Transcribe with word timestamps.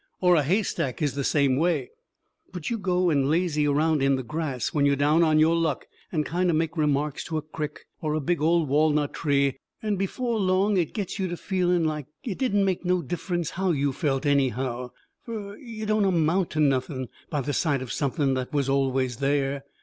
Or 0.19 0.33
a 0.35 0.41
hay 0.41 0.63
stack 0.63 0.99
is 1.03 1.13
the 1.13 1.23
same 1.23 1.57
way. 1.57 1.91
But 2.51 2.71
you 2.71 2.79
go 2.79 3.11
and 3.11 3.29
lazy 3.29 3.67
around 3.67 4.01
in 4.01 4.15
the 4.15 4.23
grass 4.23 4.69
when 4.73 4.83
you're 4.83 4.95
down 4.95 5.21
on 5.21 5.37
your 5.37 5.55
luck 5.55 5.85
and 6.11 6.25
kind 6.25 6.49
o' 6.49 6.53
make 6.55 6.75
remarks 6.75 7.23
to 7.25 7.37
a 7.37 7.43
crick 7.43 7.85
or 8.01 8.15
a 8.15 8.19
big, 8.19 8.41
old 8.41 8.67
walnut 8.67 9.13
tree, 9.13 9.59
and 9.79 9.99
before 9.99 10.39
long 10.39 10.75
it 10.75 10.93
gets 10.95 11.19
you 11.19 11.27
to 11.27 11.37
feeling 11.37 11.83
like 11.85 12.07
it 12.23 12.39
didn't 12.39 12.65
make 12.65 12.83
no 12.83 13.03
difference 13.03 13.51
how 13.51 13.69
you 13.73 13.93
felt, 13.93 14.25
anyhow; 14.25 14.89
fur 15.23 15.55
you 15.57 15.85
don't 15.85 16.03
amount 16.05 16.49
to 16.49 16.59
nothing 16.59 17.07
by 17.29 17.41
the 17.41 17.53
side 17.53 17.83
of 17.83 17.91
something 17.93 18.33
that 18.33 18.51
was 18.51 18.67
always 18.67 19.17
there. 19.17 19.63